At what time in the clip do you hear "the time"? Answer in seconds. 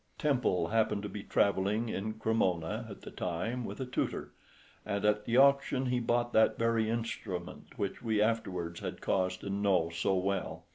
3.03-3.63